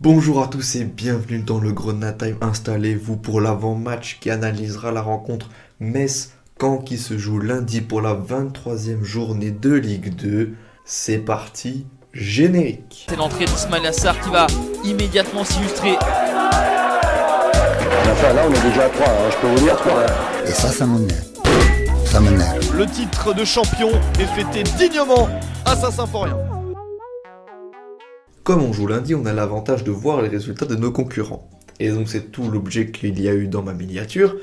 Bonjour 0.00 0.44
à 0.44 0.46
tous 0.46 0.76
et 0.76 0.84
bienvenue 0.84 1.40
dans 1.40 1.58
le 1.58 1.72
Grenade 1.72 2.18
Time. 2.18 2.36
Installez-vous 2.40 3.16
pour 3.16 3.40
l'avant-match 3.40 4.18
qui 4.20 4.30
analysera 4.30 4.92
la 4.92 5.02
rencontre 5.02 5.48
Metz-Caen 5.80 6.78
qui 6.78 6.98
se 6.98 7.18
joue 7.18 7.40
lundi 7.40 7.80
pour 7.80 8.00
la 8.00 8.14
23e 8.14 9.02
journée 9.02 9.50
de 9.50 9.72
Ligue 9.72 10.14
2. 10.14 10.54
C'est 10.84 11.18
parti, 11.18 11.84
générique. 12.12 13.06
C'est 13.10 13.16
l'entrée 13.16 13.46
d'Ismail 13.46 13.88
Assar 13.88 14.20
qui 14.20 14.30
va 14.30 14.46
immédiatement 14.84 15.42
s'illustrer. 15.42 15.96
Enfin, 15.96 16.06
là, 18.34 18.42
on 18.48 18.52
est 18.52 18.62
déjà 18.70 18.84
à 18.84 18.90
3, 18.90 19.04
hein, 19.04 19.30
je 19.32 19.36
peux 19.38 19.48
vous 19.48 19.64
dire 19.64 19.76
3. 19.78 20.06
Et 20.46 20.52
ça, 20.52 20.68
ça 20.68 20.86
m'énerve. 20.86 21.24
Ça 22.04 22.20
m'énerve. 22.20 22.76
Le 22.76 22.86
titre 22.86 23.34
de 23.34 23.44
champion 23.44 23.90
est 24.20 24.26
fêté 24.26 24.62
dignement 24.78 25.28
à 25.64 25.74
Saint-Symphorien. 25.74 26.36
Comme 28.48 28.62
on 28.62 28.72
joue 28.72 28.86
lundi, 28.86 29.14
on 29.14 29.26
a 29.26 29.34
l'avantage 29.34 29.84
de 29.84 29.90
voir 29.90 30.22
les 30.22 30.30
résultats 30.30 30.64
de 30.64 30.74
nos 30.74 30.90
concurrents. 30.90 31.50
Et 31.80 31.90
donc 31.90 32.08
c'est 32.08 32.32
tout 32.32 32.50
l'objet 32.50 32.90
qu'il 32.90 33.20
y 33.20 33.28
a 33.28 33.34
eu 33.34 33.46
dans 33.46 33.62
ma 33.62 33.74
miniature, 33.74 34.36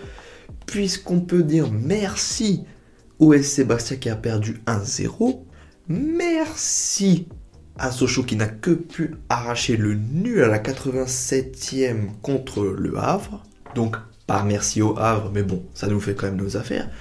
puisqu'on 0.68 1.22
peut 1.22 1.42
dire 1.42 1.72
merci 1.72 2.66
au 3.18 3.34
SC 3.34 3.66
Bastia 3.66 3.98
qui 3.98 4.12
a 4.12 4.16
perdu 4.16 4.62
1-0, 4.68 5.40
merci 5.88 7.28
à 7.80 7.90
Sochaux 7.90 8.22
qui 8.22 8.36
n'a 8.36 8.46
que 8.46 8.70
pu 8.70 9.16
arracher 9.30 9.76
le 9.76 9.96
nul 9.96 10.44
à 10.44 10.50
la 10.50 10.60
87e 10.60 12.12
contre 12.22 12.64
le 12.64 13.00
Havre, 13.00 13.42
donc 13.74 13.96
pas 14.28 14.44
merci 14.44 14.84
au 14.84 15.00
Havre, 15.00 15.32
mais 15.34 15.42
bon, 15.42 15.64
ça 15.74 15.88
nous 15.88 16.00
fait 16.00 16.14
quand 16.14 16.28
même 16.28 16.40
nos 16.40 16.58
affaires, 16.58 16.92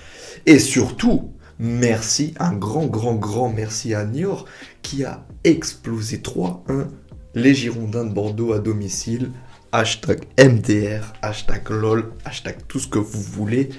et 0.46 0.58
surtout, 0.58 1.34
merci, 1.58 2.34
un 2.38 2.52
grand, 2.52 2.86
grand, 2.86 3.14
grand 3.14 3.48
merci 3.48 3.94
à 3.94 4.04
Niort 4.04 4.46
qui 4.82 5.04
a 5.04 5.26
explosé 5.44 6.18
3-1 6.18 6.88
les 7.34 7.54
Girondins 7.54 8.04
de 8.04 8.12
Bordeaux 8.12 8.52
à 8.52 8.58
domicile. 8.58 9.30
Hashtag 9.72 10.24
MDR, 10.38 11.12
hashtag 11.20 11.68
LOL, 11.68 12.12
hashtag 12.24 12.58
tout 12.69 12.78
ce 12.78 12.86
que 12.86 12.98
vous 13.00 13.20
voulez. 13.20 13.70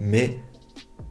Mais 0.00 0.38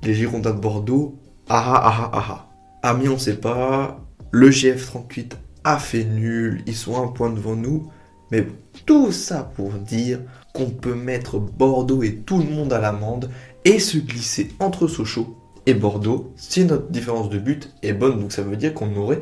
les 0.03 0.13
Girondins 0.13 0.53
de 0.53 0.59
Bordeaux, 0.59 1.17
ah 1.47 1.63
ah 1.65 1.81
ah 1.85 2.11
ah 2.13 2.25
ah. 2.29 2.89
Amiens, 2.89 3.11
on 3.11 3.17
sait 3.17 3.37
pas. 3.37 4.01
Le 4.31 4.49
GF38 4.49 5.31
a 5.63 5.79
fait 5.79 6.03
nul. 6.03 6.63
Ils 6.67 6.75
sont 6.75 7.01
un 7.01 7.07
point 7.07 7.29
devant 7.29 7.55
nous. 7.55 7.89
Mais 8.29 8.45
tout 8.85 9.13
ça 9.13 9.49
pour 9.55 9.71
dire 9.71 10.19
qu'on 10.53 10.69
peut 10.69 10.95
mettre 10.95 11.39
Bordeaux 11.39 12.03
et 12.03 12.17
tout 12.17 12.39
le 12.39 12.49
monde 12.49 12.73
à 12.73 12.79
l'amende 12.79 13.29
et 13.63 13.79
se 13.79 13.97
glisser 13.97 14.51
entre 14.59 14.87
Sochaux 14.87 15.37
et 15.67 15.75
Bordeaux 15.75 16.33
si 16.35 16.65
notre 16.65 16.87
différence 16.87 17.29
de 17.29 17.37
but 17.37 17.71
est 17.83 17.93
bonne. 17.93 18.19
Donc 18.19 18.31
ça 18.31 18.41
veut 18.41 18.55
dire 18.55 18.73
qu'on 18.73 18.95
aurait 18.95 19.21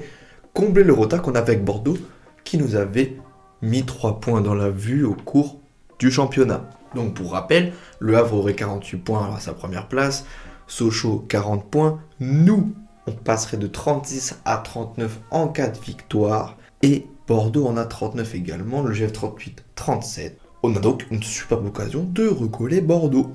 comblé 0.53 0.83
le 0.83 0.93
retard 0.93 1.21
qu'on 1.21 1.35
avait 1.35 1.53
avec 1.53 1.65
Bordeaux 1.65 1.97
qui 2.45 2.57
nous 2.57 2.75
avait 2.75 3.17
mis 3.61 3.83
3 3.83 4.21
points 4.21 4.39
dans 4.39 4.53
la 4.53 4.69
vue 4.69 5.03
au 5.03 5.15
cours 5.15 5.59
du 5.99 6.09
championnat. 6.09 6.69
Donc 6.93 7.15
pour 7.15 7.31
rappel, 7.31 7.73
le 7.99 8.15
Havre 8.15 8.35
aurait 8.35 8.53
48 8.53 8.97
points 8.97 9.35
à 9.35 9.39
sa 9.39 9.53
première 9.53 9.89
place, 9.89 10.25
Sochaux 10.67 11.25
40 11.27 11.69
points, 11.69 11.99
nous 12.19 12.73
on 13.07 13.11
passerait 13.11 13.57
de 13.57 13.67
36 13.67 14.39
à 14.45 14.57
39 14.57 15.19
en 15.31 15.47
cas 15.47 15.67
de 15.67 15.77
victoire 15.79 16.57
et 16.81 17.07
Bordeaux 17.27 17.65
en 17.65 17.75
a 17.75 17.85
39 17.85 18.35
également, 18.35 18.83
le 18.83 18.93
GF38 18.93 19.57
37. 19.73 20.39
On 20.61 20.75
a 20.75 20.79
donc 20.79 21.05
une 21.11 21.23
superbe 21.23 21.65
occasion 21.65 22.03
de 22.03 22.27
recoller 22.27 22.81
Bordeaux. 22.81 23.31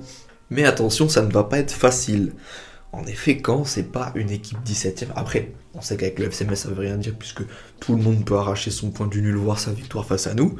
Mais 0.49 0.65
attention, 0.65 1.07
ça 1.07 1.21
ne 1.21 1.31
va 1.31 1.43
pas 1.45 1.59
être 1.59 1.71
facile. 1.71 2.33
En 2.93 3.05
effet, 3.05 3.37
quand 3.37 3.63
c'est 3.63 3.91
pas 3.91 4.11
une 4.15 4.31
équipe 4.31 4.57
17ème, 4.65 5.11
après, 5.15 5.51
on 5.73 5.81
sait 5.81 5.95
qu'avec 5.95 6.19
le 6.19 6.25
FCMS 6.25 6.55
ça 6.55 6.69
veut 6.69 6.81
rien 6.81 6.97
dire 6.97 7.15
puisque 7.17 7.43
tout 7.79 7.95
le 7.95 8.01
monde 8.01 8.25
peut 8.25 8.35
arracher 8.35 8.71
son 8.71 8.91
point 8.91 9.07
du 9.07 9.21
nul, 9.21 9.35
voir 9.35 9.59
sa 9.59 9.71
victoire 9.71 10.05
face 10.05 10.27
à 10.27 10.33
nous. 10.33 10.55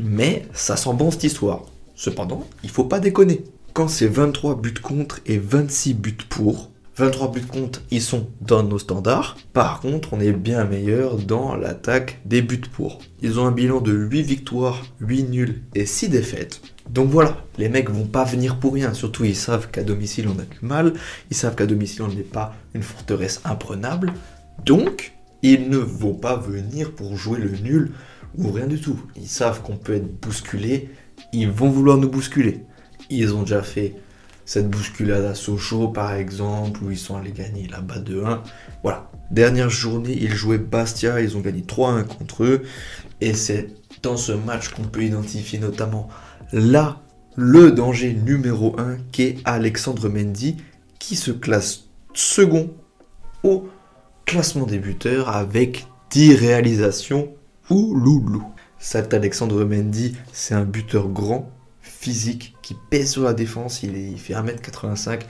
Mais 0.00 0.46
ça 0.52 0.76
sent 0.76 0.94
bon 0.94 1.10
cette 1.10 1.24
histoire. 1.24 1.62
Cependant, 1.94 2.44
il 2.64 2.70
faut 2.70 2.84
pas 2.84 2.98
déconner. 2.98 3.44
Quand 3.72 3.88
c'est 3.88 4.08
23 4.08 4.60
buts 4.60 4.74
contre 4.74 5.20
et 5.26 5.38
26 5.38 5.94
buts 5.94 6.16
pour, 6.28 6.70
23 6.96 7.32
buts 7.32 7.46
contre, 7.46 7.82
ils 7.90 8.02
sont 8.02 8.28
dans 8.40 8.62
nos 8.62 8.78
standards. 8.78 9.36
Par 9.52 9.80
contre, 9.80 10.12
on 10.12 10.20
est 10.20 10.32
bien 10.32 10.64
meilleur 10.64 11.16
dans 11.16 11.56
l'attaque 11.56 12.20
des 12.24 12.40
buts 12.42 12.60
pour. 12.72 13.00
Ils 13.20 13.40
ont 13.40 13.46
un 13.46 13.52
bilan 13.52 13.80
de 13.80 13.92
8 13.92 14.22
victoires, 14.22 14.84
8 15.00 15.24
nuls 15.24 15.62
et 15.74 15.86
6 15.86 16.08
défaites. 16.08 16.60
Donc 16.90 17.08
voilà, 17.10 17.38
les 17.58 17.68
mecs 17.68 17.90
vont 17.90 18.06
pas 18.06 18.24
venir 18.24 18.58
pour 18.58 18.74
rien. 18.74 18.92
Surtout, 18.92 19.24
ils 19.24 19.36
savent 19.36 19.70
qu'à 19.70 19.82
domicile, 19.82 20.28
on 20.28 20.38
a 20.38 20.44
du 20.44 20.58
mal. 20.62 20.92
Ils 21.30 21.36
savent 21.36 21.54
qu'à 21.54 21.66
domicile, 21.66 22.02
on 22.02 22.08
n'est 22.08 22.22
pas 22.22 22.54
une 22.74 22.82
forteresse 22.82 23.40
imprenable. 23.44 24.12
Donc, 24.64 25.12
ils 25.42 25.68
ne 25.68 25.78
vont 25.78 26.14
pas 26.14 26.36
venir 26.36 26.92
pour 26.92 27.16
jouer 27.16 27.38
le 27.38 27.50
nul 27.50 27.92
ou 28.36 28.50
rien 28.50 28.66
du 28.66 28.80
tout. 28.80 28.98
Ils 29.16 29.28
savent 29.28 29.62
qu'on 29.62 29.76
peut 29.76 29.94
être 29.94 30.20
bousculé. 30.20 30.90
Ils 31.32 31.50
vont 31.50 31.70
vouloir 31.70 31.96
nous 31.96 32.08
bousculer. 32.08 32.60
Ils 33.10 33.34
ont 33.34 33.42
déjà 33.42 33.62
fait 33.62 33.94
cette 34.44 34.68
bousculade 34.68 35.24
à 35.24 35.34
Sochaux, 35.34 35.88
par 35.88 36.12
exemple, 36.12 36.80
où 36.84 36.90
ils 36.90 36.98
sont 36.98 37.16
allés 37.16 37.32
gagner 37.32 37.66
là-bas 37.66 37.98
2-1. 38.00 38.40
Voilà. 38.82 39.10
Dernière 39.30 39.70
journée, 39.70 40.16
ils 40.20 40.34
jouaient 40.34 40.58
Bastia. 40.58 41.20
Ils 41.20 41.36
ont 41.36 41.40
gagné 41.40 41.62
3-1 41.62 42.04
contre 42.04 42.44
eux. 42.44 42.62
Et 43.20 43.32
c'est 43.32 43.68
dans 44.02 44.16
ce 44.16 44.32
match 44.32 44.68
qu'on 44.68 44.82
peut 44.82 45.02
identifier 45.02 45.58
notamment 45.58 46.08
là 46.52 47.00
le 47.36 47.72
danger 47.72 48.12
numéro 48.14 48.78
1 48.78 48.96
qu'est 49.12 49.36
Alexandre 49.44 50.08
Mendy 50.08 50.56
qui 50.98 51.16
se 51.16 51.30
classe 51.30 51.84
second 52.14 52.70
au 53.42 53.68
classement 54.24 54.66
des 54.66 54.78
buteurs 54.78 55.28
avec 55.28 55.86
10 56.10 56.34
réalisations 56.34 57.28
ou 57.70 57.94
loulou. 57.94 58.44
Cet 58.78 59.14
Alexandre 59.14 59.64
Mendy, 59.64 60.16
c'est 60.32 60.54
un 60.54 60.64
buteur 60.64 61.08
grand, 61.08 61.50
physique, 61.80 62.54
qui 62.62 62.76
pèse 62.90 63.12
sur 63.12 63.22
la 63.22 63.32
défense, 63.32 63.82
il, 63.82 64.18
fait 64.18 64.34
1m85, 64.34 65.22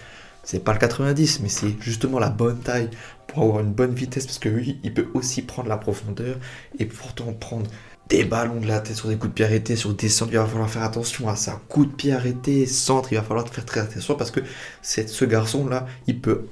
c'est 0.42 0.62
pas 0.62 0.72
le 0.72 0.78
90, 0.78 1.40
mais 1.40 1.48
c'est 1.48 1.74
justement 1.80 2.18
la 2.18 2.30
bonne 2.30 2.58
taille 2.58 2.90
pour 3.26 3.44
avoir 3.44 3.60
une 3.60 3.72
bonne 3.72 3.94
vitesse, 3.94 4.26
parce 4.26 4.38
que 4.38 4.48
lui, 4.48 4.78
il 4.82 4.92
peut 4.92 5.08
aussi 5.14 5.42
prendre 5.42 5.68
la 5.68 5.76
profondeur, 5.76 6.36
et 6.78 6.84
pourtant 6.84 7.32
prendre 7.32 7.70
des 8.08 8.24
ballons 8.24 8.60
de 8.60 8.66
la 8.66 8.80
tête 8.80 8.96
sur 8.96 9.08
des 9.08 9.16
coups 9.16 9.30
de 9.30 9.34
pied 9.34 9.44
arrêtés, 9.44 9.76
sur 9.76 9.94
des 9.94 10.08
centres, 10.08 10.32
il 10.32 10.38
va 10.38 10.46
falloir 10.46 10.70
faire 10.70 10.82
attention 10.82 11.28
à 11.28 11.36
ça. 11.36 11.60
Coup 11.68 11.86
de 11.86 11.92
pied 11.92 12.12
arrêté, 12.12 12.66
centre, 12.66 13.12
il 13.12 13.16
va 13.16 13.22
falloir 13.22 13.48
faire 13.48 13.64
très 13.64 13.80
attention 13.80 14.14
parce 14.14 14.30
que 14.30 14.40
ce 14.82 15.24
garçon-là, 15.24 15.86
il 16.06 16.20
peut 16.20 16.46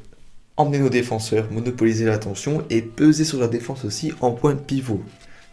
emmener 0.56 0.78
nos 0.78 0.88
défenseurs, 0.88 1.50
monopoliser 1.50 2.06
l'attention 2.06 2.64
et 2.70 2.82
peser 2.82 3.24
sur 3.24 3.38
la 3.38 3.48
défense 3.48 3.84
aussi 3.84 4.12
en 4.20 4.32
point 4.32 4.54
de 4.54 4.60
pivot. 4.60 5.02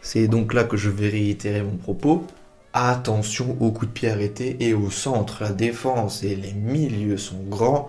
C'est 0.01 0.27
donc 0.27 0.53
là 0.53 0.63
que 0.63 0.77
je 0.77 0.89
vais 0.89 1.09
réitérer 1.09 1.63
mon 1.63 1.75
propos. 1.75 2.25
Attention 2.71 3.57
aux 3.59 3.71
coups 3.71 3.87
de 3.87 3.93
pied 3.93 4.09
arrêtés 4.09 4.55
et 4.59 4.73
au 4.73 4.89
centre. 4.89 5.43
La 5.43 5.51
défense 5.51 6.23
et 6.23 6.35
les 6.35 6.53
milieux 6.53 7.17
sont 7.17 7.43
grands. 7.49 7.87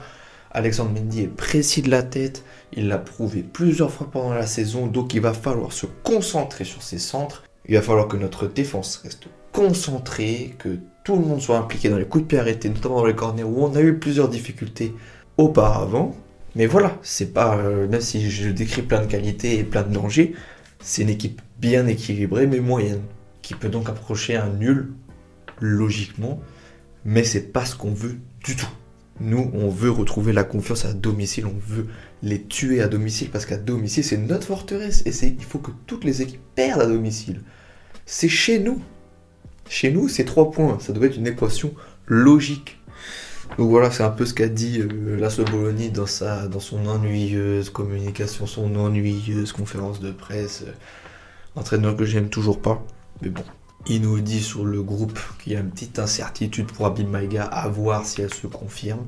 Alexandre 0.53 0.91
Mendy 0.93 1.23
est 1.23 1.29
précis 1.29 1.83
de 1.83 1.91
la 1.91 2.03
tête. 2.03 2.45
Il 2.73 2.89
l'a 2.89 2.99
prouvé 2.99 3.43
plusieurs 3.43 3.93
fois 3.93 4.11
pendant 4.11 4.33
la 4.33 4.47
saison. 4.47 4.87
Donc 4.87 5.15
il 5.15 5.21
va 5.21 5.35
falloir 5.35 5.73
se 5.73 5.87
concentrer 5.87 6.65
sur 6.65 6.83
ses 6.83 6.99
centres 6.99 7.45
il 7.71 7.77
va 7.77 7.83
falloir 7.83 8.09
que 8.09 8.17
notre 8.17 8.49
défense 8.49 8.97
reste 8.97 9.29
concentrée, 9.53 10.57
que 10.59 10.81
tout 11.05 11.15
le 11.15 11.23
monde 11.23 11.41
soit 11.41 11.57
impliqué 11.57 11.89
dans 11.89 11.99
les 11.99 12.05
coups 12.05 12.25
de 12.25 12.29
pied 12.29 12.39
arrêtés, 12.39 12.69
notamment 12.69 12.97
dans 12.97 13.07
les 13.07 13.15
corners 13.15 13.45
où 13.45 13.65
on 13.65 13.77
a 13.77 13.81
eu 13.81 13.97
plusieurs 13.97 14.29
difficultés 14.29 14.93
auparavant. 15.39 16.17
Mais 16.57 16.67
voilà, 16.67 16.99
c'est 17.03 17.33
pas, 17.33 17.57
euh, 17.59 17.87
même 17.87 18.01
si 18.01 18.29
je 18.29 18.51
décris 18.51 18.83
plein 18.83 19.01
de 19.01 19.07
qualités 19.07 19.61
et 19.61 19.63
plein 19.63 19.85
de 19.85 19.95
dangers, 19.95 20.35
c'est 20.81 21.03
une 21.03 21.11
équipe 21.11 21.41
bien 21.61 21.87
équilibrée 21.87 22.49
mais 22.49 22.59
moyenne, 22.59 23.03
qui 23.41 23.55
peut 23.55 23.69
donc 23.69 23.89
approcher 23.89 24.35
un 24.35 24.49
nul, 24.49 24.89
logiquement, 25.61 26.41
mais 27.05 27.23
c'est 27.23 27.53
pas 27.53 27.65
ce 27.65 27.77
qu'on 27.77 27.95
veut 27.95 28.17
du 28.45 28.57
tout. 28.57 28.71
Nous, 29.21 29.49
on 29.55 29.69
veut 29.69 29.93
retrouver 29.93 30.33
la 30.33 30.43
confiance 30.43 30.87
à 30.87 30.93
domicile, 30.93 31.47
on 31.47 31.61
veut 31.69 31.87
les 32.25 32.43
tuer 32.43 32.83
à 32.83 32.89
domicile 32.89 33.31
parce 33.31 33.47
qu'à 33.47 33.59
domicile, 33.59 34.03
c'est 34.03 34.17
notre 34.17 34.49
forteresse 34.49 35.05
et 35.07 35.27
il 35.27 35.45
faut 35.45 35.61
que 35.61 35.71
toutes 35.87 36.03
les 36.03 36.21
équipes 36.21 36.41
perdent 36.57 36.81
à 36.81 36.87
domicile 36.87 37.43
c'est 38.11 38.29
chez 38.29 38.59
nous. 38.59 38.83
Chez 39.69 39.93
nous, 39.93 40.09
c'est 40.09 40.25
trois 40.25 40.51
points. 40.51 40.79
Ça 40.81 40.93
doit 40.93 41.07
être 41.07 41.17
une 41.17 41.29
équation 41.29 41.73
logique. 42.07 42.77
Donc 43.57 43.71
voilà, 43.71 43.93
c'est 43.93 44.03
un 44.03 44.11
peu 44.11 44.27
ce 44.27 44.35
qu'a 44.35 44.49
dit 44.49 44.81
euh, 44.81 45.17
Laszlo 45.17 45.45
Bologna 45.45 45.89
dans, 45.91 46.07
sa, 46.07 46.49
son 46.59 46.87
ennuyeuse 46.87 47.71
communication, 47.71 48.47
son 48.47 48.75
ennuyeuse 48.75 49.53
conférence 49.53 50.01
de 50.01 50.11
presse. 50.11 50.65
Euh, 50.67 50.73
entraîneur 51.55 51.97
que 51.97 52.05
j'aime 52.05 52.31
toujours 52.31 52.61
pas. 52.61 52.85
Mais 53.23 53.29
bon, 53.29 53.45
il 53.87 54.03
nous 54.03 54.19
dit 54.21 54.41
sur 54.41 54.65
le 54.65 54.83
groupe 54.83 55.21
qu'il 55.39 55.53
y 55.53 55.57
a 55.57 55.61
une 55.61 55.71
petite 55.71 56.01
incertitude 56.01 56.67
pour 56.67 56.87
Abim 56.87 57.07
Maïga 57.07 57.45
à 57.45 57.69
voir 57.69 58.05
si 58.05 58.23
elle 58.23 58.35
se 58.35 58.49
confirme. 58.49 59.07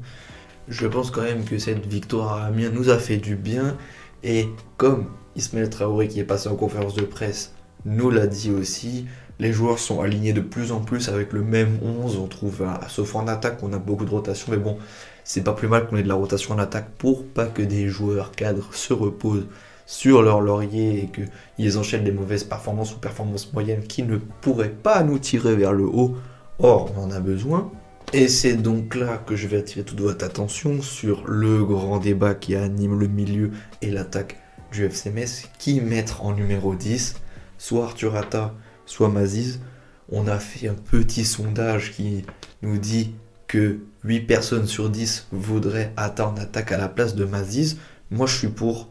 Je 0.69 0.87
pense 0.87 1.11
quand 1.11 1.23
même 1.23 1.45
que 1.45 1.59
cette 1.59 1.87
victoire 1.87 2.35
à 2.35 2.45
Amiens 2.45 2.71
nous 2.71 2.89
a 2.89 2.99
fait 2.99 3.17
du 3.17 3.35
bien. 3.35 3.77
Et 4.23 4.49
comme 4.77 5.07
Ismaël 5.35 5.71
Traoré 5.71 6.07
qui 6.07 6.21
est 6.21 6.25
passé 6.25 6.49
en 6.49 6.55
conférence 6.55 6.95
de 6.95 7.03
presse 7.03 7.53
nous 7.85 8.11
l'a 8.11 8.27
dit 8.27 8.51
aussi. 8.51 9.07
Les 9.39 9.53
joueurs 9.53 9.79
sont 9.79 10.01
alignés 10.01 10.33
de 10.33 10.41
plus 10.41 10.73
en 10.73 10.81
plus 10.81 11.09
avec 11.09 11.33
le 11.33 11.43
même 11.43 11.79
11. 11.83 12.17
On 12.17 12.27
trouve, 12.27 12.65
sauf 12.89 13.15
en 13.17 13.27
attaque, 13.27 13.59
on 13.63 13.73
a 13.73 13.79
beaucoup 13.79 14.05
de 14.05 14.11
rotation. 14.11 14.53
Mais 14.53 14.59
bon, 14.59 14.79
c'est 15.25 15.43
pas 15.43 15.53
plus 15.53 15.69
mal 15.69 15.87
qu'on 15.87 15.97
ait 15.97 16.03
de 16.03 16.09
la 16.09 16.15
rotation 16.15 16.55
en 16.55 16.59
attaque 16.59 16.91
pour 16.99 17.25
pas 17.25 17.47
que 17.47 17.63
des 17.63 17.89
joueurs 17.89 18.33
cadres 18.33 18.73
se 18.73 18.93
reposent 18.93 19.47
sur 19.87 20.23
leur 20.23 20.41
laurier 20.41 21.05
et 21.05 21.11
qu'ils 21.57 21.79
enchaînent 21.79 22.05
des 22.05 22.13
mauvaises 22.13 22.45
performances 22.45 22.95
ou 22.95 22.99
performances 22.99 23.53
moyennes 23.53 23.83
qui 23.83 24.05
ne 24.05 24.17
pourraient 24.17 24.69
pas 24.71 25.03
nous 25.03 25.19
tirer 25.19 25.57
vers 25.57 25.73
le 25.73 25.85
haut. 25.85 26.17
Or, 26.59 26.93
on 26.97 27.05
en 27.05 27.11
a 27.11 27.21
besoin. 27.21 27.71
Et 28.13 28.29
c'est 28.29 28.55
donc 28.55 28.95
là 28.95 29.17
que 29.27 29.37
je 29.37 29.49
vais 29.49 29.57
attirer 29.57 29.85
toute 29.85 30.01
votre 30.01 30.25
attention 30.25 30.83
sur 30.83 31.25
le 31.27 31.65
grand 31.65 31.99
débat 31.99 32.35
qui 32.35 32.55
anime 32.55 32.99
le 32.99 33.09
milieu 33.09 33.51
et 33.81 33.91
l'attaque 33.91 34.37
du 34.71 34.85
FCMS. 34.85 35.49
Qui 35.59 35.81
mettre 35.81 36.25
en 36.25 36.33
numéro 36.33 36.75
10 36.75 37.17
Soit 37.63 37.85
Arthur 37.85 38.17
Atta, 38.17 38.57
soit 38.87 39.09
Maziz. 39.09 39.61
On 40.09 40.27
a 40.27 40.41
fait 40.41 40.67
un 40.67 40.75
petit 40.75 41.25
sondage 41.25 41.93
qui 41.93 42.25
nous 42.61 42.77
dit 42.77 43.15
que 43.47 43.79
8 44.03 44.23
personnes 44.23 44.67
sur 44.67 44.91
10 44.91 45.29
voudraient 45.31 45.93
Atta 45.97 46.27
en 46.27 46.37
attaque 46.39 46.73
à 46.73 46.77
la 46.77 46.89
place 46.89 47.15
de 47.15 47.25
Maziz. 47.25 47.79
Moi, 48.11 48.27
je 48.27 48.37
suis 48.37 48.49
pour, 48.49 48.91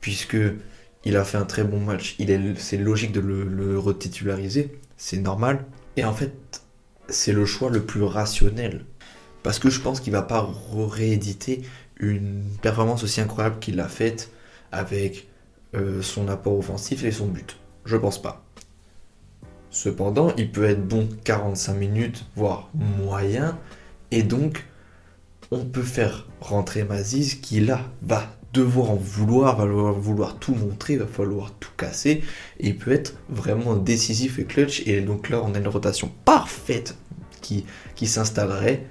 puisque 0.00 0.36
il 1.04 1.16
a 1.16 1.22
fait 1.22 1.38
un 1.38 1.44
très 1.44 1.62
bon 1.62 1.78
match. 1.78 2.16
C'est 2.56 2.76
logique 2.76 3.12
de 3.12 3.20
le, 3.20 3.78
retitulariser, 3.78 4.76
c'est 4.96 5.20
normal. 5.20 5.64
Et 5.96 6.04
en 6.04 6.12
fait, 6.12 6.34
c'est 7.08 7.32
le 7.32 7.46
choix 7.46 7.70
le 7.70 7.84
plus 7.84 8.02
rationnel. 8.02 8.84
Parce 9.44 9.60
que 9.60 9.70
je 9.70 9.80
pense 9.80 10.00
qu'il 10.00 10.12
va 10.12 10.22
pas 10.22 10.50
rééditer 10.74 11.62
une 12.00 12.42
performance 12.62 13.04
aussi 13.04 13.20
incroyable 13.20 13.60
qu'il 13.60 13.78
a 13.78 13.86
faite 13.86 14.32
avec 14.72 15.28
euh, 15.76 16.02
son 16.02 16.26
apport 16.26 16.58
offensif 16.58 17.04
et 17.04 17.12
son 17.12 17.28
but. 17.28 17.56
Je 17.88 17.96
pense 17.96 18.20
pas. 18.20 18.44
Cependant, 19.70 20.34
il 20.36 20.52
peut 20.52 20.64
être 20.64 20.86
bon 20.86 21.08
45 21.24 21.72
minutes, 21.72 22.26
voire 22.36 22.68
moyen, 22.74 23.58
et 24.10 24.22
donc 24.22 24.66
on 25.50 25.64
peut 25.64 25.82
faire 25.82 26.26
rentrer 26.42 26.84
Maziz 26.84 27.36
qui 27.36 27.60
là 27.60 27.80
va 28.02 28.26
devoir 28.52 28.90
en 28.90 28.96
vouloir, 28.96 29.56
va 29.56 29.64
vouloir 29.92 30.38
tout 30.38 30.54
montrer, 30.54 30.98
va 30.98 31.06
falloir 31.06 31.54
tout 31.54 31.70
casser, 31.78 32.22
et 32.60 32.68
il 32.68 32.76
peut 32.76 32.92
être 32.92 33.14
vraiment 33.30 33.74
décisif 33.74 34.38
et 34.38 34.44
clutch, 34.44 34.86
et 34.86 35.00
donc 35.00 35.30
là 35.30 35.40
on 35.42 35.54
a 35.54 35.58
une 35.58 35.68
rotation 35.68 36.12
parfaite 36.26 36.94
qui, 37.40 37.64
qui 37.94 38.06
s'installerait. 38.06 38.84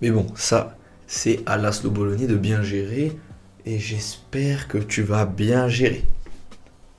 Mais 0.00 0.10
bon, 0.10 0.26
ça, 0.34 0.78
c'est 1.06 1.40
à 1.44 1.58
Laszlo 1.58 1.90
Bologna 1.90 2.26
de 2.26 2.36
bien 2.36 2.62
gérer, 2.62 3.12
et 3.66 3.78
j'espère 3.78 4.66
que 4.66 4.78
tu 4.78 5.02
vas 5.02 5.26
bien 5.26 5.68
gérer. 5.68 6.04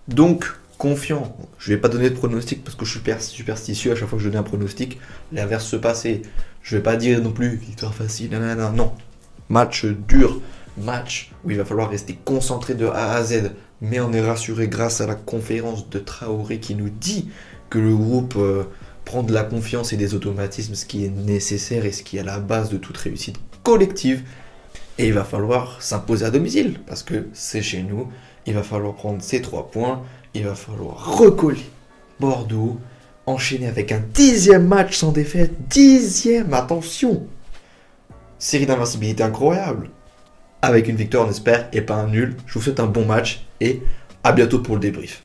Donc, 0.08 0.61
confiant, 0.82 1.38
je 1.60 1.72
vais 1.72 1.80
pas 1.80 1.90
donner 1.90 2.10
de 2.10 2.16
pronostic 2.16 2.64
parce 2.64 2.76
que 2.76 2.86
je 2.86 2.90
suis 2.98 3.02
superstitieux 3.20 3.92
à 3.92 3.96
chaque 3.96 4.10
fois 4.10 4.18
que 4.18 4.24
je 4.24 4.30
donne 4.30 4.40
un 4.40 4.44
pronostic, 4.44 4.98
l'inverse 5.32 5.68
se 5.68 5.76
passer. 5.76 6.24
Je 6.64 6.76
vais 6.76 6.82
pas 6.82 6.96
dire 6.96 7.22
non 7.22 7.32
plus 7.32 7.56
victoire 7.56 7.94
facile, 7.94 8.32
non. 8.76 8.92
Match 9.48 9.86
dur, 9.86 10.42
match 10.80 11.34
où 11.44 11.52
il 11.52 11.58
va 11.58 11.66
falloir 11.66 11.88
rester 11.88 12.18
concentré 12.26 12.74
de 12.74 12.88
A 12.88 13.14
à 13.14 13.24
Z, 13.24 13.52
mais 13.80 14.00
on 14.00 14.12
est 14.12 14.26
rassuré 14.26 14.68
grâce 14.68 15.02
à 15.02 15.06
la 15.06 15.14
conférence 15.14 15.88
de 15.88 16.00
Traoré 16.00 16.60
qui 16.60 16.74
nous 16.74 16.90
dit 16.90 17.30
que 17.70 17.78
le 17.78 17.96
groupe 17.96 18.34
euh, 18.38 18.64
prend 19.06 19.22
de 19.22 19.34
la 19.34 19.44
confiance 19.44 19.94
et 19.94 19.98
des 19.98 20.16
automatismes, 20.16 20.74
ce 20.74 20.88
qui 20.88 21.06
est 21.06 21.10
nécessaire 21.10 21.86
et 21.86 21.92
ce 21.92 22.02
qui 22.02 22.18
est 22.18 22.22
à 22.22 22.24
la 22.24 22.40
base 22.40 22.72
de 22.72 22.78
toute 22.78 22.98
réussite 22.98 23.38
collective. 23.62 24.24
Et 24.98 25.06
il 25.06 25.14
va 25.14 25.26
falloir 25.26 25.80
s'imposer 25.80 26.26
à 26.26 26.32
domicile, 26.32 26.80
parce 26.88 27.04
que 27.04 27.28
c'est 27.34 27.62
chez 27.62 27.84
nous. 27.84 28.08
Il 28.48 28.56
va 28.56 28.64
falloir 28.64 28.96
prendre 28.96 29.22
ces 29.22 29.44
trois 29.44 29.70
points. 29.70 30.02
Il 30.34 30.46
va 30.46 30.56
falloir 30.56 31.18
recoller 31.18 31.66
Bordeaux, 32.20 32.80
enchaîner 33.26 33.68
avec 33.68 33.92
un 33.92 34.02
dixième 34.14 34.68
match 34.68 34.96
sans 34.96 35.12
défaite. 35.12 35.52
Dixième, 35.68 36.54
attention 36.54 37.28
Série 38.40 38.66
d'invincibilité 38.66 39.24
incroyable. 39.24 39.90
Avec 40.62 40.88
une 40.88 40.96
victoire, 40.96 41.28
on 41.28 41.30
espère, 41.30 41.68
et 41.74 41.82
pas 41.82 41.96
un 41.96 42.08
nul. 42.08 42.38
Je 42.46 42.54
vous 42.54 42.62
souhaite 42.62 42.80
un 42.80 42.88
bon 42.88 43.06
match 43.06 43.46
et 43.60 43.82
à 44.24 44.32
bientôt 44.32 44.60
pour 44.60 44.76
le 44.76 44.82
débrief. 44.82 45.20